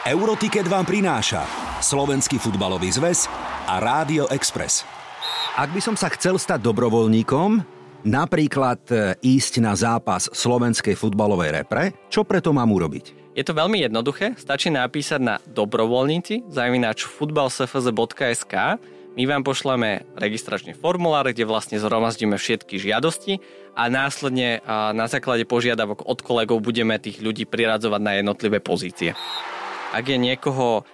[0.00, 1.44] Euroticket vám prináša
[1.84, 3.28] Slovenský futbalový zväz
[3.68, 4.80] a Rádio Express.
[5.60, 7.60] Ak by som sa chcel stať dobrovoľníkom,
[8.08, 13.36] napríklad e, ísť na zápas slovenskej futbalovej repre, čo preto mám urobiť?
[13.36, 18.80] Je to veľmi jednoduché, stačí napísať na dobrovoľníci zavináč futbalsfz.sk
[19.20, 23.36] my vám pošleme registračný formulár, kde vlastne zhromaždíme všetky žiadosti
[23.76, 24.64] a následne
[24.96, 29.12] na základe požiadavok od kolegov budeme tých ľudí priradzovať na jednotlivé pozície.
[29.90, 30.86] Ak je niekoho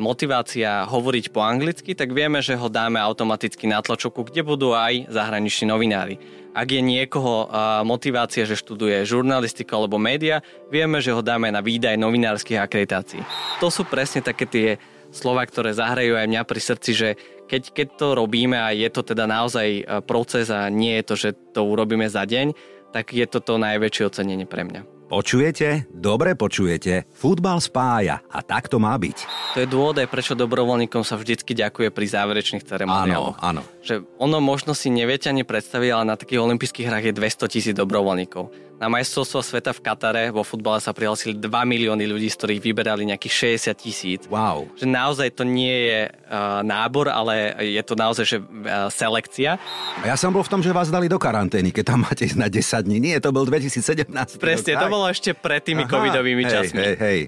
[0.00, 5.12] motivácia hovoriť po anglicky, tak vieme, že ho dáme automaticky na tlačovku, kde budú aj
[5.12, 6.16] zahraniční novinári.
[6.56, 7.52] Ak je niekoho
[7.84, 10.40] motivácia, že študuje žurnalistiku alebo média,
[10.72, 13.20] vieme, že ho dáme na výdaj novinárskych akreditácií.
[13.60, 14.68] To sú presne také tie
[15.12, 17.08] slova, ktoré zahrajú aj mňa pri srdci, že
[17.44, 21.14] keď, keď to robíme a je to teda naozaj e, proces a nie je to,
[21.20, 22.56] že to urobíme za deň,
[22.96, 24.91] tak je to to najväčšie ocenenie pre mňa.
[25.08, 25.86] Počujete?
[25.92, 27.06] Dobre počujete.
[27.12, 29.18] Futbal spája a tak to má byť.
[29.54, 33.36] To je dôvod prečo dobrovoľníkom sa vždycky ďakuje pri záverečných ceremoniáloch.
[33.40, 33.81] Áno, áno.
[33.82, 37.74] Že ono možno si neviete ani predstaviť, ale na takých olympijských hrách je 200 tisíc
[37.74, 38.72] dobrovoľníkov.
[38.82, 43.06] Na majstrovstvo sveta v Katare vo futbale sa prihlásili 2 milióny ľudí, z ktorých vyberali
[43.06, 44.20] nejakých 60 tisíc.
[44.26, 44.66] Wow.
[44.74, 49.58] Že naozaj to nie je uh, nábor, ale je to naozaj že, uh, selekcia.
[50.02, 52.50] A ja som bol v tom, že vás dali do karantény, keď tam máte na
[52.50, 52.98] 10 dní.
[52.98, 54.10] Nie, to bol 2017.
[54.42, 56.82] Presne, to bolo ešte pred tými Aha, covidovými hej, časmi.
[56.82, 57.20] Hej, hej.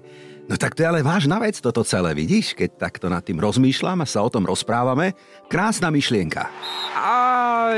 [0.44, 2.52] No tak to je ale vážna vec toto celé, vidíš?
[2.52, 5.16] Keď takto nad tým rozmýšľam a sa o tom rozprávame.
[5.48, 6.52] Krásna myšlienka.
[6.92, 7.16] A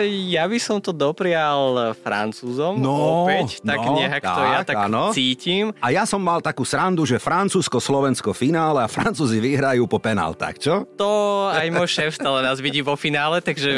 [0.02, 4.76] ja by som to doprial Francúzom no, opäť, tak no, nejak tak, to ja tak
[4.90, 5.14] áno.
[5.14, 5.70] cítim.
[5.78, 10.90] A ja som mal takú srandu, že Francúzsko-Slovensko finále a Francúzi vyhrajú po penáltach, čo?
[10.98, 13.70] To aj môj šéf stále nás vidí vo finále, takže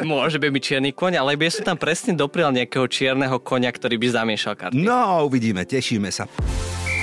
[0.00, 4.00] môže byť mi čierny koň, ale by som tam presne doprial nejakého čierneho konia, ktorý
[4.00, 4.80] by zamiešal karty.
[4.80, 6.24] No, uvidíme, tešíme sa.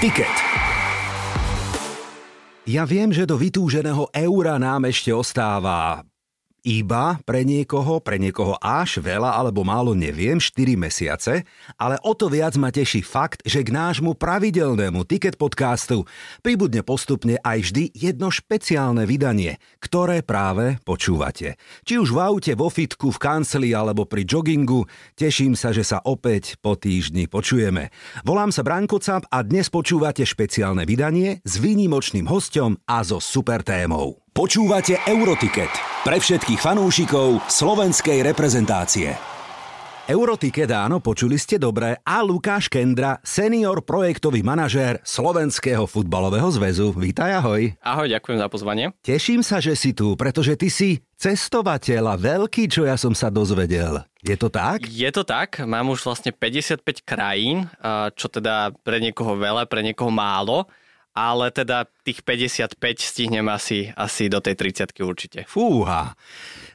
[0.02, 0.71] Ticket.
[2.70, 6.06] Ja viem, že do vytúženého eura nám ešte ostáva
[6.62, 11.44] iba pre niekoho, pre niekoho až veľa alebo málo neviem, 4 mesiace,
[11.78, 16.06] ale o to viac ma teší fakt, že k nášmu pravidelnému Ticket podcastu
[16.46, 21.58] pribudne postupne aj vždy jedno špeciálne vydanie, ktoré práve počúvate.
[21.86, 24.86] Či už v aute, vo fitku, v kanceli alebo pri joggingu,
[25.18, 27.90] teším sa, že sa opäť po týždni počujeme.
[28.22, 33.66] Volám sa Branko Cap a dnes počúvate špeciálne vydanie s výnimočným hostom a so super
[33.66, 34.22] témou.
[34.32, 35.68] Počúvate Euroticket
[36.08, 39.20] pre všetkých fanúšikov slovenskej reprezentácie.
[40.08, 46.96] Euroticket áno, počuli ste dobre a Lukáš Kendra, senior projektový manažér Slovenského futbalového zväzu.
[46.96, 47.76] Vítaj, ahoj.
[47.84, 48.96] Ahoj, ďakujem za pozvanie.
[49.04, 53.28] Teším sa, že si tu, pretože ty si cestovateľ a veľký, čo ja som sa
[53.28, 54.00] dozvedel.
[54.24, 54.88] Je to tak?
[54.88, 57.68] Je to tak, mám už vlastne 55 krajín,
[58.16, 60.72] čo teda pre niekoho veľa, pre niekoho málo
[61.12, 65.40] ale teda tých 55 stihnem asi, asi do tej 30 určite.
[65.44, 66.16] Fúha,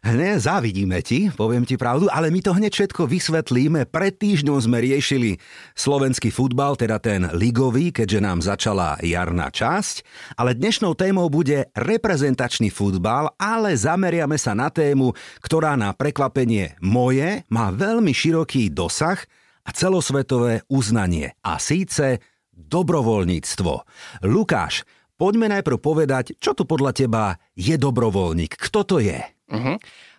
[0.05, 3.89] ne, závidíme ti, poviem ti pravdu, ale my to hneď všetko vysvetlíme.
[3.89, 5.41] Pred týždňom sme riešili
[5.73, 10.05] slovenský futbal, teda ten ligový, keďže nám začala jarná časť,
[10.37, 17.41] ale dnešnou témou bude reprezentačný futbal, ale zameriame sa na tému, ktorá na prekvapenie moje
[17.49, 19.19] má veľmi široký dosah
[19.67, 21.35] a celosvetové uznanie.
[21.43, 22.23] A síce
[22.57, 23.73] dobrovoľníctvo.
[24.27, 24.89] Lukáš,
[25.21, 27.25] poďme najprv povedať, čo tu podľa teba
[27.55, 28.57] je dobrovoľník.
[28.57, 29.21] Kto to je?
[29.53, 29.77] Uh-huh.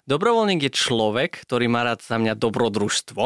[0.07, 3.23] Dobrovoľník je človek, ktorý má rád za mňa dobrodružstvo,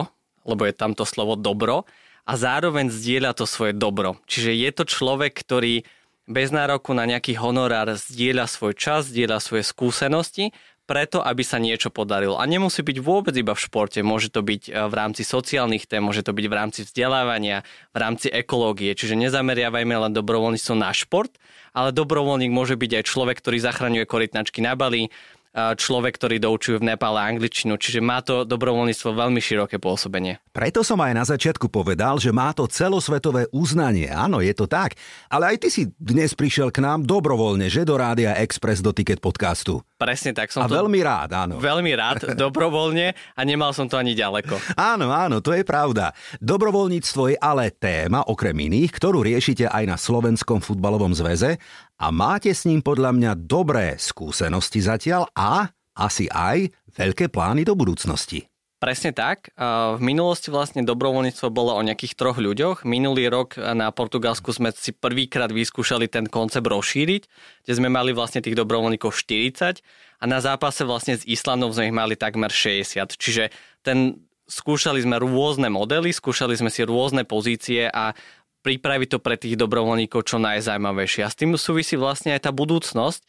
[0.50, 1.86] lebo je tamto slovo dobro,
[2.26, 4.22] a zároveň zdieľa to svoje dobro.
[4.30, 5.84] Čiže je to človek, ktorý
[6.30, 10.56] bez nároku na nejaký honorár zdieľa svoj čas, zdieľa svoje skúsenosti
[10.92, 12.36] preto, aby sa niečo podarilo.
[12.36, 16.04] A nemusí byť vôbec iba v športe, môže to byť e, v rámci sociálnych tém,
[16.04, 17.64] môže to byť v rámci vzdelávania,
[17.96, 18.92] v rámci ekológie.
[18.92, 21.32] Čiže nezameriavajme len dobrovoľníctvo na šport,
[21.72, 25.08] ale dobrovoľník môže byť aj človek, ktorý zachraňuje korytnačky na Bali,
[25.52, 30.40] človek, ktorý doučuje v Nepále angličtinu, čiže má to dobrovoľníctvo veľmi široké pôsobenie.
[30.56, 34.08] Preto som aj na začiatku povedal, že má to celosvetové uznanie.
[34.08, 34.96] Áno, je to tak.
[35.28, 39.20] Ale aj ty si dnes prišiel k nám dobrovoľne, že do Rádia Express do Ticket
[39.20, 39.84] podcastu.
[40.00, 40.76] Presne tak som a to...
[40.76, 41.54] veľmi rád, áno.
[41.60, 44.56] Veľmi rád, dobrovoľne a nemal som to ani ďaleko.
[44.80, 46.16] Áno, áno, to je pravda.
[46.40, 51.60] Dobrovoľníctvo je ale téma, okrem iných, ktorú riešite aj na Slovenskom futbalovom zväze
[52.02, 57.78] a máte s ním podľa mňa dobré skúsenosti zatiaľ a asi aj veľké plány do
[57.78, 58.50] budúcnosti.
[58.82, 59.54] Presne tak.
[59.62, 62.82] V minulosti vlastne dobrovoľníctvo bolo o nejakých troch ľuďoch.
[62.82, 67.22] Minulý rok na Portugalsku sme si prvýkrát vyskúšali ten koncept rozšíriť,
[67.62, 69.86] kde sme mali vlastne tých dobrovoľníkov 40
[70.18, 73.22] a na zápase vlastne s Islandom sme ich mali takmer 60.
[73.22, 73.54] Čiže
[73.86, 78.18] ten skúšali sme rôzne modely, skúšali sme si rôzne pozície a
[78.62, 81.22] pripraviť to pre tých dobrovoľníkov čo najzajímavejšie.
[81.26, 83.22] A s tým súvisí vlastne aj tá budúcnosť,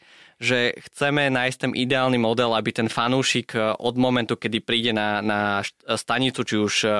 [0.42, 5.22] že chceme nájsť ten ideálny model, aby ten fanúšik e, od momentu, kedy príde na,
[5.22, 5.62] na
[5.94, 6.90] stanicu, či už e,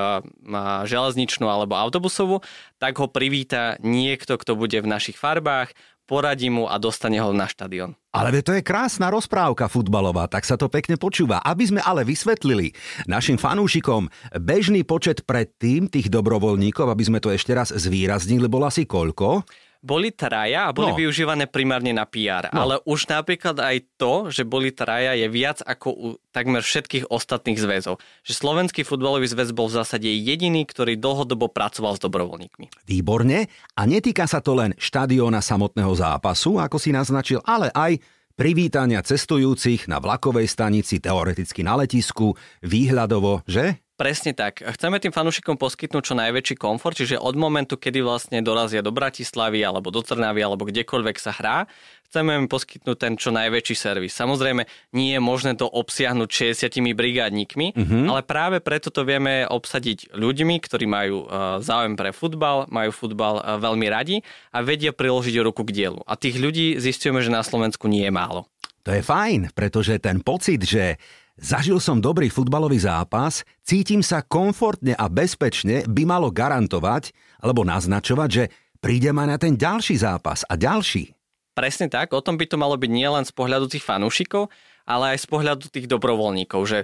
[0.87, 2.39] železničnú alebo autobusovú,
[2.79, 5.75] tak ho privíta niekto, kto bude v našich farbách,
[6.07, 7.97] poradí mu a dostane ho na štadión.
[8.13, 11.41] Ale to je krásna rozprávka futbalová, tak sa to pekne počúva.
[11.41, 12.77] Aby sme ale vysvetlili
[13.09, 18.85] našim fanúšikom bežný počet predtým tých dobrovoľníkov, aby sme to ešte raz zvýraznili, bol asi
[18.85, 19.49] koľko?
[19.83, 20.99] Boli traja a boli no.
[21.03, 22.49] využívané primárne na PR.
[22.55, 22.65] No.
[22.65, 27.59] Ale už napríklad aj to, že boli traja, je viac ako u takmer všetkých ostatných
[27.59, 27.99] zväzov.
[28.23, 32.87] Že Slovenský futbalový zväz bol v zásade jediný, ktorý dlhodobo pracoval s dobrovoľníkmi.
[32.87, 33.51] Výborne.
[33.75, 37.99] A netýka sa to len štadióna samotného zápasu, ako si naznačil, ale aj
[38.39, 42.33] privítania cestujúcich na vlakovej stanici, teoreticky na letisku,
[42.63, 43.83] výhľadovo, že?
[44.03, 44.67] Presne tak.
[44.67, 49.63] Chceme tým fanúšikom poskytnúť čo najväčší komfort, čiže od momentu, kedy vlastne dorazia do Bratislavy
[49.63, 51.71] alebo do Trnavy alebo kdekoľvek sa hrá,
[52.11, 54.11] chceme im poskytnúť ten čo najväčší servis.
[54.19, 54.67] Samozrejme,
[54.99, 58.11] nie je možné to obsiahnuť 60 brigádnikmi, mm-hmm.
[58.11, 63.39] ale práve preto to vieme obsadiť ľuďmi, ktorí majú uh, záujem pre futbal, majú futbal
[63.39, 64.19] uh, veľmi radi
[64.51, 66.03] a vedia priložiť ruku k dielu.
[66.11, 68.51] A tých ľudí zistujeme, že na Slovensku nie je málo.
[68.83, 70.99] To je fajn, pretože ten pocit, že
[71.41, 78.29] Zažil som dobrý futbalový zápas, cítim sa komfortne a bezpečne by malo garantovať alebo naznačovať,
[78.29, 78.45] že
[78.85, 81.17] prídem aj na ten ďalší zápas a ďalší.
[81.57, 84.53] Presne tak, o tom by to malo byť nielen z pohľadu tých fanúšikov,
[84.85, 86.79] ale aj z pohľadu tých dobrovoľníkov, že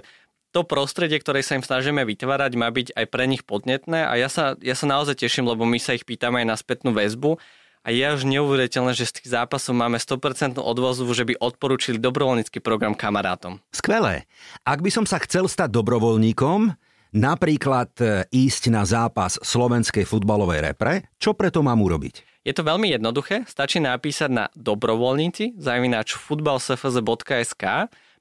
[0.49, 4.33] to prostredie, ktoré sa im snažíme vytvárať, má byť aj pre nich podnetné a ja
[4.33, 7.37] sa, ja sa naozaj teším, lebo my sa ich pýtame aj na spätnú väzbu
[7.83, 12.59] a je už neuveriteľné, že z tých zápasov máme 100% odvozu, že by odporúčili dobrovoľnícky
[12.59, 13.63] program kamarátom.
[13.71, 14.27] Skvelé.
[14.67, 16.75] Ak by som sa chcel stať dobrovoľníkom,
[17.15, 22.43] napríklad e, ísť na zápas slovenskej futbalovej repre, čo preto mám urobiť?
[22.43, 27.63] Je to veľmi jednoduché, stačí napísať na dobrovoľníci zavináč futbalsfz.sk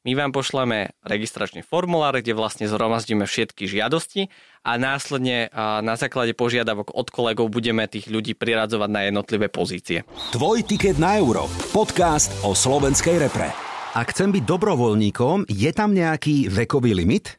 [0.09, 4.33] my vám pošleme registračný formulár, kde vlastne zhromaždíme všetky žiadosti
[4.65, 5.53] a následne
[5.85, 10.09] na základe požiadavok od kolegov budeme tých ľudí priradzovať na jednotlivé pozície.
[10.33, 11.45] Tvoj tiket na euro.
[11.77, 13.53] Podcast o slovenskej repre.
[13.93, 17.37] Ak chcem byť dobrovoľníkom, je tam nejaký vekový limit?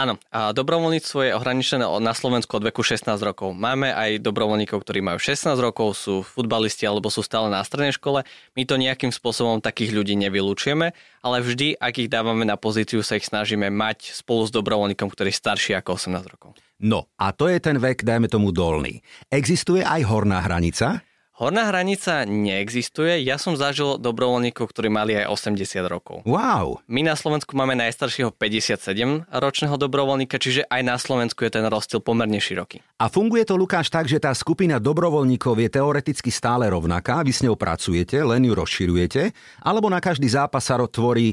[0.00, 3.52] Áno, a dobrovoľníctvo je ohraničené na Slovensku od veku 16 rokov.
[3.52, 8.24] Máme aj dobrovoľníkov, ktorí majú 16 rokov, sú futbalisti alebo sú stále na strednej škole.
[8.56, 13.20] My to nejakým spôsobom takých ľudí nevylučujeme, ale vždy, ak ich dávame na pozíciu, sa
[13.20, 16.56] ich snažíme mať spolu s dobrovoľníkom, ktorý je starší ako 18 rokov.
[16.80, 19.04] No a to je ten vek, dajme tomu dolný.
[19.28, 21.04] Existuje aj horná hranica?
[21.40, 23.24] Horná hranica neexistuje.
[23.24, 26.20] Ja som zažil dobrovoľníkov, ktorí mali aj 80 rokov.
[26.28, 26.84] Wow.
[26.84, 32.36] My na Slovensku máme najstaršieho 57-ročného dobrovoľníka, čiže aj na Slovensku je ten rozdiel pomerne
[32.36, 32.84] široký.
[33.00, 37.40] A funguje to, Lukáš, tak, že tá skupina dobrovoľníkov je teoreticky stále rovnaká, vy s
[37.40, 39.32] ňou pracujete, len ju rozširujete,
[39.64, 41.32] alebo na každý zápas sa tvorí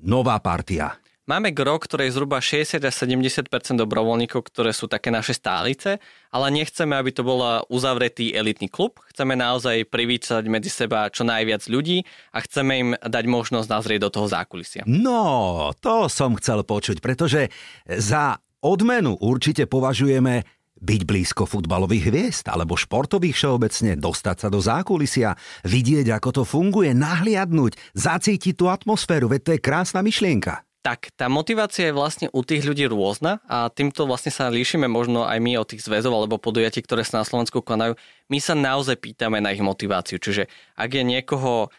[0.00, 0.96] nová partia?
[1.24, 3.48] Máme GRO, ktoré je zhruba 60 až 70%
[3.80, 5.96] dobrovoľníkov, ktoré sú také naše stálice,
[6.28, 9.00] ale nechceme, aby to bol uzavretý elitný klub.
[9.08, 14.10] Chceme naozaj privítať medzi seba čo najviac ľudí a chceme im dať možnosť nazrieť do
[14.12, 14.84] toho zákulisia.
[14.84, 17.48] No, to som chcel počuť, pretože
[17.88, 20.44] za odmenu určite považujeme
[20.76, 25.32] byť blízko futbalových hviezd alebo športových všeobecne, dostať sa do zákulisia,
[25.64, 31.32] vidieť, ako to funguje, nahliadnúť, zacítiť tú atmosféru, veď to je krásna myšlienka tak tá
[31.32, 35.56] motivácia je vlastne u tých ľudí rôzna a týmto vlastne sa líšime možno aj my
[35.56, 37.96] od tých zväzov alebo podujatí, ktoré sa na Slovensku konajú.
[38.28, 40.20] My sa naozaj pýtame na ich motiváciu.
[40.20, 40.44] Čiže
[40.76, 41.72] ak je niekoho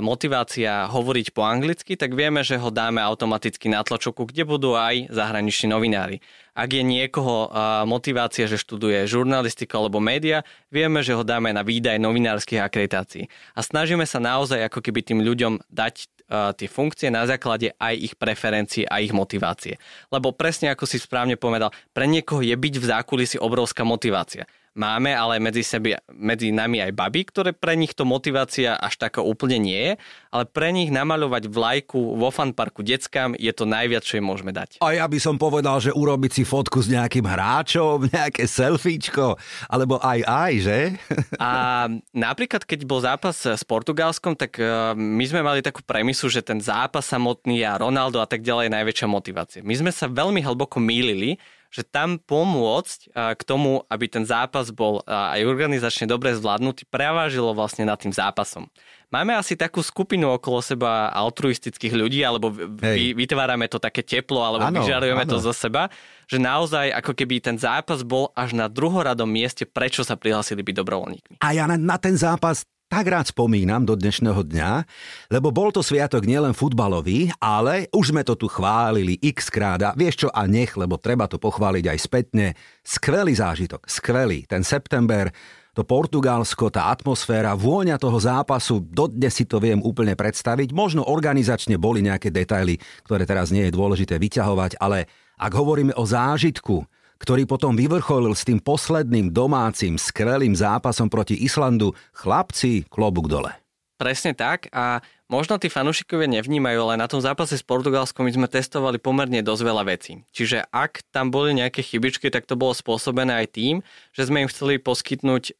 [0.00, 5.12] motivácia hovoriť po anglicky, tak vieme, že ho dáme automaticky na tlačovku, kde budú aj
[5.12, 6.24] zahraniční novinári.
[6.52, 7.52] Ak je niekoho
[7.84, 13.28] motivácia, že študuje žurnalistiku alebo média, vieme, že ho dáme na výdaj novinárskych akreditácií.
[13.56, 16.08] A snažíme sa naozaj ako keby tým ľuďom dať
[16.56, 19.76] tie funkcie na základe aj ich preferencií a ich motivácie.
[20.08, 25.12] Lebo presne ako si správne povedal, pre niekoho je byť v zákulisi obrovská motivácia máme,
[25.12, 29.60] ale medzi, sebi, medzi nami aj baby, ktoré pre nich to motivácia až taká úplne
[29.60, 29.92] nie je,
[30.32, 34.80] ale pre nich namaľovať vlajku vo fanparku deckám je to najviac, čo im môžeme dať.
[34.80, 39.36] A ja by som povedal, že urobiť si fotku s nejakým hráčom, nejaké selfiečko,
[39.68, 40.80] alebo aj aj, že?
[41.42, 46.40] A napríklad, keď bol zápas s Portugalskom, tak e, my sme mali takú premisu, že
[46.40, 49.60] ten zápas samotný a Ronaldo a tak ďalej je najväčšia motivácia.
[49.60, 51.36] My sme sa veľmi hlboko mýlili,
[51.72, 57.88] že tam pomôcť k tomu, aby ten zápas bol aj organizačne dobre zvládnutý, prevážilo vlastne
[57.88, 58.68] nad tým zápasom.
[59.08, 64.68] Máme asi takú skupinu okolo seba altruistických ľudí, alebo vy, vytvárame to také teplo, alebo
[64.68, 65.32] ano, vyžarujeme ano.
[65.32, 65.92] to zo seba,
[66.28, 70.74] že naozaj ako keby ten zápas bol až na druhoradom mieste, prečo sa prihlásili byť
[70.80, 71.34] dobrovoľníkmi.
[71.44, 74.84] A ja na, na ten zápas tak rád spomínam do dnešného dňa,
[75.32, 79.96] lebo bol to sviatok nielen futbalový, ale už sme to tu chválili x krát a
[79.96, 82.52] vieš čo, a nech, lebo treba to pochváliť aj spätne.
[82.84, 84.44] Skvelý zážitok, skvelý.
[84.44, 85.32] Ten september,
[85.72, 90.76] to Portugalsko, tá atmosféra, vôňa toho zápasu, dodnes si to viem úplne predstaviť.
[90.76, 92.76] Možno organizačne boli nejaké detaily,
[93.08, 95.08] ktoré teraz nie je dôležité vyťahovať, ale
[95.40, 96.84] ak hovoríme o zážitku,
[97.22, 103.54] ktorý potom vyvrcholil s tým posledným domácim skvelým zápasom proti Islandu, chlapci, klobúk dole.
[104.02, 104.98] Presne tak a
[105.30, 109.62] možno tí fanúšikovia nevnímajú, ale na tom zápase s Portugalskom my sme testovali pomerne dosť
[109.62, 110.26] veľa vecí.
[110.34, 114.50] Čiže ak tam boli nejaké chybičky, tak to bolo spôsobené aj tým, že sme im
[114.50, 115.54] chceli poskytnúť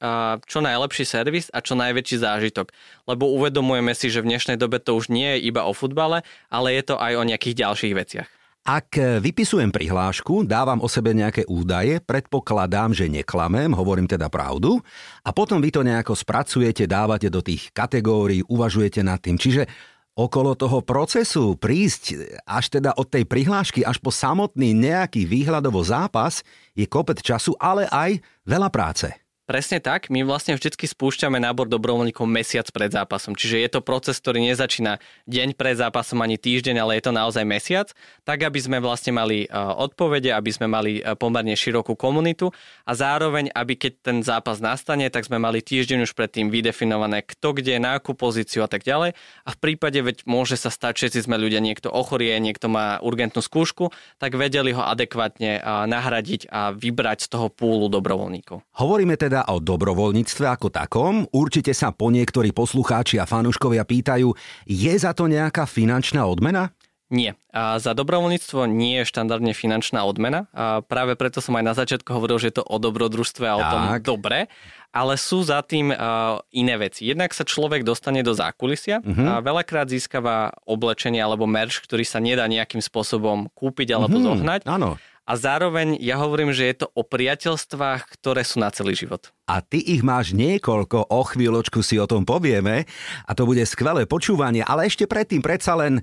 [0.51, 2.75] čo najlepší servis a čo najväčší zážitok.
[3.07, 6.75] Lebo uvedomujeme si, že v dnešnej dobe to už nie je iba o futbale, ale
[6.75, 8.29] je to aj o nejakých ďalších veciach.
[8.63, 14.79] Ak vypisujem prihlášku, dávam o sebe nejaké údaje, predpokladám, že neklamem, hovorím teda pravdu,
[15.27, 19.35] a potom vy to nejako spracujete, dávate do tých kategórií, uvažujete nad tým.
[19.35, 19.67] Čiže
[20.15, 26.47] okolo toho procesu prísť až teda od tej prihlášky až po samotný nejaký výhľadovo zápas
[26.79, 29.22] je kopec času, ale aj veľa práce.
[29.43, 34.23] Presne tak, my vlastne vždy spúšťame nábor dobrovoľníkov mesiac pred zápasom, čiže je to proces,
[34.23, 37.91] ktorý nezačína deň pred zápasom ani týždeň, ale je to naozaj mesiac,
[38.23, 42.55] tak aby sme vlastne mali e, odpovede, aby sme mali e, pomerne širokú komunitu
[42.87, 47.59] a zároveň, aby keď ten zápas nastane, tak sme mali týždeň už predtým vydefinované, kto
[47.59, 49.19] kde, na akú pozíciu a tak ďalej.
[49.43, 53.43] A v prípade, veď môže sa stať, všetci sme ľudia, niekto ochorie, niekto má urgentnú
[53.43, 53.91] skúšku,
[54.23, 58.63] tak vedeli ho adekvátne e, nahradiť a vybrať z toho púlu dobrovoľníkov.
[58.79, 61.27] Hovoríme teda teda o dobrovoľníctve ako takom.
[61.35, 64.31] Určite sa po niektorí poslucháči a fanúškovia pýtajú,
[64.71, 66.71] je za to nejaká finančná odmena?
[67.13, 67.37] Nie.
[67.53, 70.49] A za dobrovoľníctvo nie je štandardne finančná odmena.
[70.57, 73.65] A práve preto som aj na začiatku hovoril, že je to o dobrodružstve a o
[73.69, 74.49] tom dobre.
[74.97, 77.05] Ale sú za tým uh, iné veci.
[77.05, 79.29] Jednak sa človek dostane do zákulisia uh-huh.
[79.29, 84.33] a veľakrát získava oblečenie alebo merch, ktorý sa nedá nejakým spôsobom kúpiť alebo uh-huh.
[84.33, 84.61] zohnať.
[84.65, 89.31] Áno a zároveň ja hovorím, že je to o priateľstvách, ktoré sú na celý život.
[89.47, 92.91] A ty ich máš niekoľko, o chvíľočku si o tom povieme
[93.23, 96.03] a to bude skvelé počúvanie, ale ešte predtým predsa len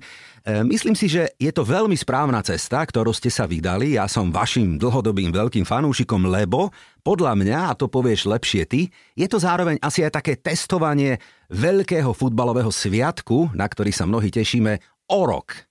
[0.64, 4.00] myslím si, že je to veľmi správna cesta, ktorú ste sa vydali.
[4.00, 6.72] Ja som vašim dlhodobým veľkým fanúšikom, lebo
[7.04, 11.20] podľa mňa, a to povieš lepšie ty, je to zároveň asi aj také testovanie
[11.52, 15.69] veľkého futbalového sviatku, na ktorý sa mnohí tešíme, o rok.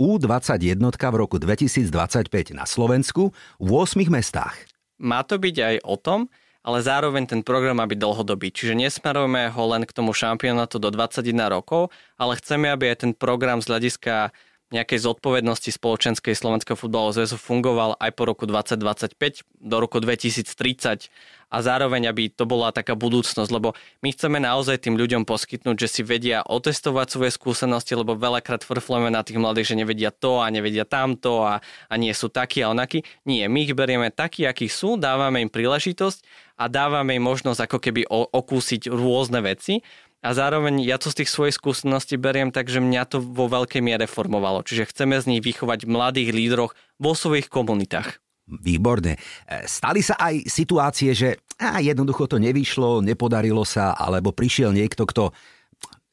[0.00, 4.56] U21 v roku 2025 na Slovensku v 8 mestách.
[4.96, 6.20] Má to byť aj o tom,
[6.64, 8.48] ale zároveň ten program má byť dlhodobý.
[8.48, 13.12] Čiže nesmerujeme ho len k tomu šampionátu do 21 rokov, ale chceme, aby aj ten
[13.12, 14.32] program z hľadiska
[14.70, 21.10] nejakej zodpovednosti spoločenskej Slovenského futbalového zväzu fungoval aj po roku 2025 do roku 2030
[21.50, 23.74] a zároveň, aby to bola taká budúcnosť, lebo
[24.06, 29.10] my chceme naozaj tým ľuďom poskytnúť, že si vedia otestovať svoje skúsenosti, lebo veľakrát frfleme
[29.10, 31.58] na tých mladých, že nevedia to a nevedia tamto a,
[31.90, 33.02] a nie sú takí a onakí.
[33.26, 36.22] Nie, my ich berieme takí, akí sú, dávame im príležitosť
[36.62, 39.82] a dávame im možnosť ako keby okúsiť rôzne veci
[40.20, 43.80] a zároveň ja to z tých svojich skúseností beriem tak, že mňa to vo veľkej
[43.80, 44.60] miere formovalo.
[44.60, 48.20] Čiže chceme z nich vychovať mladých lídroch vo svojich komunitách.
[48.50, 49.16] Výborne.
[49.64, 55.32] Stali sa aj situácie, že a jednoducho to nevyšlo, nepodarilo sa, alebo prišiel niekto, kto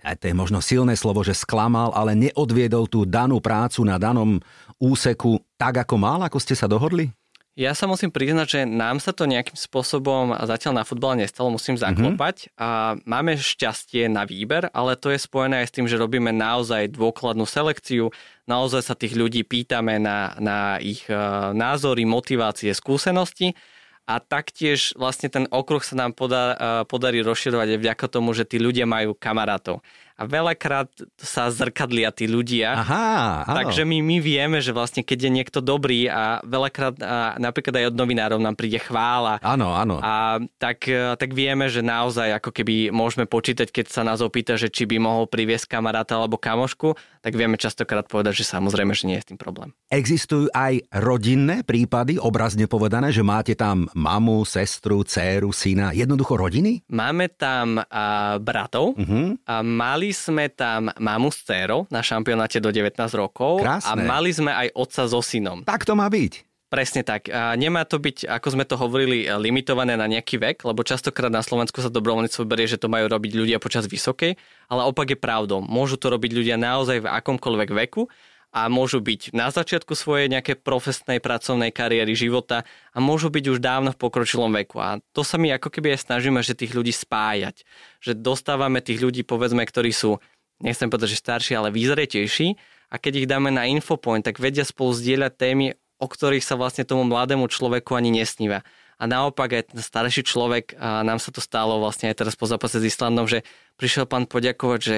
[0.05, 4.39] aj to je možno silné slovo, že sklamal, ale neodviedol tú danú prácu na danom
[4.79, 7.11] úseku tak, ako mal, ako ste sa dohodli?
[7.57, 11.73] Ja sa musím priznať, že nám sa to nejakým spôsobom zatiaľ na futbale nestalo, musím
[11.73, 11.81] mhm.
[11.89, 12.35] zaklopať.
[12.53, 12.61] Mm-hmm.
[12.61, 12.67] A
[13.01, 17.49] máme šťastie na výber, ale to je spojené aj s tým, že robíme naozaj dôkladnú
[17.49, 18.13] selekciu,
[18.45, 21.17] naozaj sa tých ľudí pýtame na, na ich e,
[21.57, 23.57] názory, motivácie, skúsenosti
[24.05, 28.45] a taktiež vlastne ten okruh sa nám podá, e, podarí rozširovať aj vďaka tomu, že
[28.45, 29.81] tí ľudia majú kamarátov
[30.17, 30.89] a veľakrát
[31.21, 32.73] sa zrkadlia tí ľudia.
[32.73, 33.57] Aha, áno.
[33.61, 37.85] Takže my, my vieme, že vlastne keď je niekto dobrý a veľakrát a napríklad aj
[37.93, 39.37] od novinárov nám príde chvála.
[39.45, 40.01] Áno, áno.
[40.01, 44.57] A tak, e, tak vieme, že naozaj ako keby môžeme počítať, keď sa nás opýta,
[44.57, 49.03] že či by mohol priviesť kamaráta alebo kamošku, tak vieme častokrát povedať, že samozrejme, že
[49.03, 49.75] nie je s tým problém.
[49.91, 56.87] Existujú aj rodinné prípady, obrazne povedané, že máte tam mamu, sestru, dceru, syna, jednoducho rodiny?
[56.87, 59.35] Máme tam a, bratov uh-huh.
[59.43, 63.91] a mali sme tam mamu s dcerou na šampionáte do 19 rokov Krásne.
[63.91, 65.67] a mali sme aj otca so synom.
[65.67, 66.47] Tak to má byť.
[66.67, 67.31] Presne tak.
[67.31, 71.39] A nemá to byť, ako sme to hovorili, limitované na nejaký vek, lebo častokrát na
[71.39, 74.35] Slovensku sa dobrovoľníctvo berie, že to majú robiť ľudia počas vysokej,
[74.67, 75.63] ale opak je pravdou.
[75.63, 78.11] Môžu to robiť ľudia naozaj v akomkoľvek veku
[78.51, 83.63] a môžu byť na začiatku svojej nejakej profesnej pracovnej kariéry života a môžu byť už
[83.63, 84.83] dávno v pokročilom veku.
[84.83, 87.63] A to sa my ako keby aj snažíme, že tých ľudí spájať.
[88.03, 90.19] Že dostávame tých ľudí, povedzme, ktorí sú,
[90.59, 92.59] nechcem povedať, že starší, ale výzretejší
[92.91, 95.65] a keď ich dáme na infopoint, tak vedia spolu zdieľať témy,
[95.97, 98.61] o ktorých sa vlastne tomu mladému človeku ani nesníva.
[98.97, 102.49] A naopak aj ten starší človek, a nám sa to stalo vlastne aj teraz po
[102.49, 103.45] zápase s Islandom, že
[103.77, 104.97] prišiel pán poďakovať, že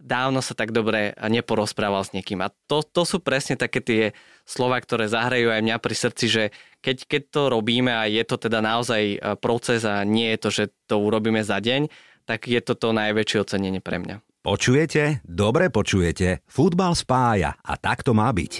[0.00, 2.44] dávno sa tak dobre neporozprával s niekým.
[2.44, 4.02] A to, to sú presne také tie
[4.44, 6.44] slova, ktoré zahrajú aj mňa pri srdci, že
[6.84, 10.48] keď, keď to robíme a je to teda naozaj e, proces a nie je to,
[10.52, 11.88] že to urobíme za deň,
[12.28, 14.20] tak je to to najväčšie ocenenie pre mňa.
[14.46, 15.26] Počujete?
[15.26, 16.46] Dobre počujete.
[16.46, 18.52] Futbal spája a tak to má byť.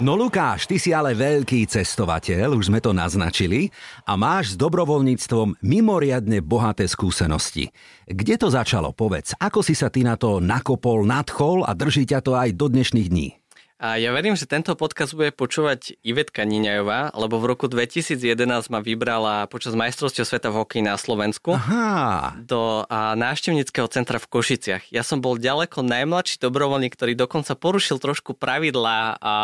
[0.00, 3.68] No Lukáš, ty si ale veľký cestovateľ, už sme to naznačili,
[4.08, 7.68] a máš s dobrovoľníctvom mimoriadne bohaté skúsenosti.
[8.08, 9.36] Kde to začalo, povedz?
[9.36, 13.08] Ako si sa ty na to nakopol, nadchol a drží ťa to aj do dnešných
[13.12, 13.39] dní?
[13.80, 18.20] A ja verím, že tento podcast bude počúvať Ivetka Niňajová, lebo v roku 2011
[18.68, 22.36] ma vybrala počas majstrovstiev sveta v hokeji na Slovensku Aha.
[22.44, 24.92] do a, návštevníckého centra v Košiciach.
[24.92, 29.34] Ja som bol ďaleko najmladší dobrovoľník, ktorý dokonca porušil trošku pravidlá, a,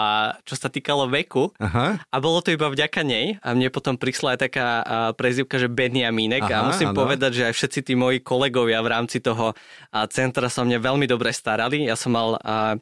[0.45, 1.57] čo sa týkalo veku.
[1.57, 2.05] Aha.
[2.05, 3.41] A bolo to iba vďaka nej.
[3.41, 4.69] A mne potom prišla aj taká
[5.17, 6.45] prezivka, že Benjamínek.
[6.45, 7.09] Aha, a musím ano.
[7.09, 9.57] povedať, že aj všetci tí moji kolegovia v rámci toho
[10.13, 11.89] centra sa mne veľmi dobre starali.
[11.89, 12.77] Ja som mal a,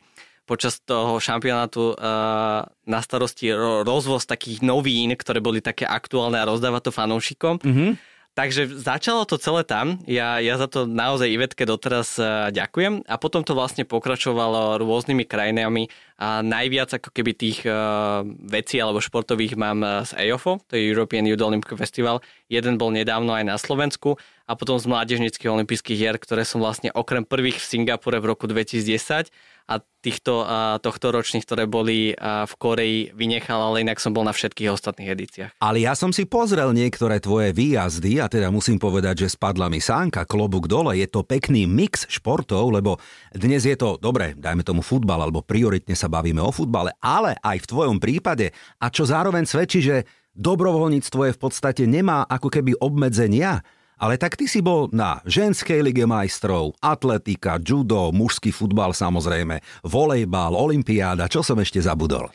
[0.45, 3.49] počas toho šampionátu uh, na starosti
[3.85, 7.55] rozvoz takých novín, ktoré boli také aktuálne a rozdávať to fanúšikom.
[7.65, 7.91] Mm-hmm.
[8.35, 10.03] Takže začalo to celé tam.
[10.11, 13.07] Ja, ja za to naozaj Ivetke doteraz uh, ďakujem.
[13.07, 15.87] A potom to vlastne pokračovalo rôznymi krajinami.
[16.19, 20.83] A najviac ako keby tých uh, vecí alebo športových mám uh, z EOFO, to je
[20.83, 22.27] European Youth Olympic Festival.
[22.51, 24.19] Jeden bol nedávno aj na Slovensku
[24.51, 28.51] a potom z Mládežnických olympijských hier, ktoré som vlastne okrem prvých v Singapure v roku
[28.51, 29.31] 2010
[29.65, 34.21] a týchto, a tohto ročných, ktoré boli a v Koreji, vynechal, ale inak som bol
[34.21, 35.51] na všetkých ostatných edíciách.
[35.57, 39.81] Ale ja som si pozrel niektoré tvoje výjazdy a teda musím povedať, že spadla mi
[39.81, 41.01] sánka, klobúk dole.
[41.01, 43.01] Je to pekný mix športov, lebo
[43.33, 47.65] dnes je to, dobre, dajme tomu futbal, alebo prioritne sa bavíme o futbale, ale aj
[47.65, 50.05] v tvojom prípade, a čo zároveň svedčí, že
[50.37, 53.65] dobrovoľníctvo je v podstate nemá ako keby obmedzenia,
[53.99, 60.55] ale tak ty si bol na ženskej lige majstrov, atletika, judo, mužský futbal samozrejme, volejbal,
[60.55, 62.31] olimpiáda, čo som ešte zabudol?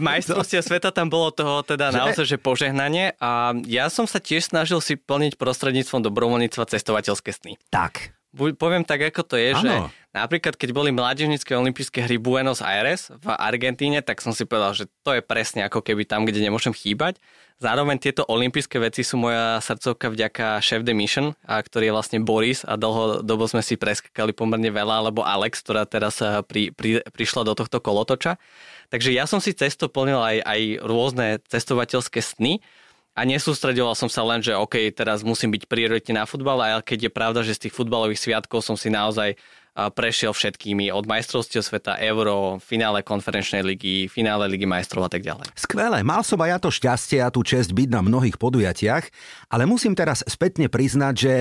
[0.00, 1.96] Majstrovstie sveta tam bolo toho teda že?
[2.00, 7.60] naozaj, že požehnanie a ja som sa tiež snažil si plniť prostredníctvom dobrovoľníctva cestovateľské sny.
[7.70, 9.60] Tak poviem tak, ako to je, ano.
[9.60, 9.72] že
[10.16, 14.88] napríklad keď boli mládežnícke olympijské hry Buenos Aires v Argentíne, tak som si povedal, že
[15.04, 17.20] to je presne ako keby tam, kde nemôžem chýbať.
[17.56, 22.18] Zároveň tieto olympijské veci sú moja srdcovka vďaka Chef de Mission, a ktorý je vlastne
[22.20, 27.00] Boris a dlhodobo sme si preskakali pomerne veľa, alebo Alex, ktorá teraz eh, pri, pri,
[27.08, 28.36] prišla do tohto kolotoča.
[28.92, 32.60] Takže ja som si cesto plnil aj, aj rôzne cestovateľské sny,
[33.16, 37.08] a nesústredoval som sa len, že OK, teraz musím byť prioritne na futbal, ale keď
[37.08, 39.40] je pravda, že z tých futbalových sviatkov som si naozaj
[39.76, 45.52] prešiel všetkými od majstrovstiev sveta, Euro, finále konferenčnej ligy, finále ligy majstrov a tak ďalej.
[45.52, 49.04] Skvelé, mal som aj ja to šťastie a tú čest byť na mnohých podujatiach,
[49.52, 51.34] ale musím teraz spätne priznať, že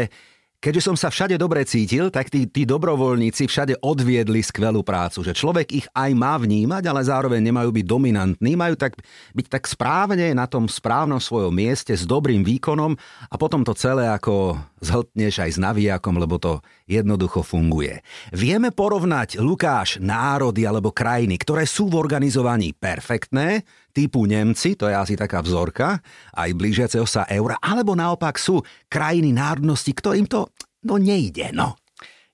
[0.66, 5.38] keďže som sa všade dobre cítil, tak tí, tí dobrovoľníci všade odviedli skvelú prácu, že
[5.38, 8.98] človek ich aj má vnímať, ale zároveň nemajú byť dominantní, majú tak,
[9.38, 12.98] byť tak správne na tom správnom svojom mieste s dobrým výkonom
[13.30, 18.02] a potom to celé ako zhltneš aj s navijakom, lebo to jednoducho funguje.
[18.34, 23.62] Vieme porovnať, Lukáš, národy alebo krajiny, ktoré sú v organizovaní perfektné,
[23.96, 26.04] typu Nemci, to je asi taká vzorka,
[26.36, 28.60] aj blížiaceho sa eura, alebo naopak sú
[28.92, 30.52] krajiny národnosti, ktorým to
[30.84, 31.80] no nejde, no.